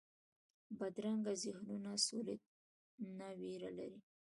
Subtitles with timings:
[0.77, 2.35] بدرنګه ذهنونونه سولې
[3.17, 3.99] نه ویره لري